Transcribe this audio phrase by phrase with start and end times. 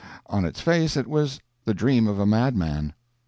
[0.25, 2.95] On its face it was the dream of a madman.